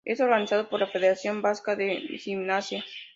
Es 0.03 0.19
organizado 0.19 0.67
por 0.67 0.79
la 0.79 0.87
Federación 0.87 1.43
Vasca 1.43 1.75
de 1.75 1.97
Gimnasia. 2.17 2.83